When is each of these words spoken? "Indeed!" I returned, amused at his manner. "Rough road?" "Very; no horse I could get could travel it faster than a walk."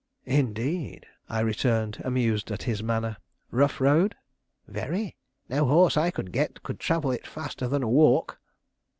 "Indeed!" 0.25 1.05
I 1.29 1.41
returned, 1.41 2.01
amused 2.03 2.49
at 2.49 2.63
his 2.63 2.81
manner. 2.81 3.17
"Rough 3.51 3.79
road?" 3.79 4.15
"Very; 4.67 5.15
no 5.47 5.67
horse 5.67 5.95
I 5.95 6.09
could 6.09 6.31
get 6.31 6.63
could 6.63 6.79
travel 6.79 7.11
it 7.11 7.27
faster 7.27 7.67
than 7.67 7.83
a 7.83 7.87
walk." 7.87 8.39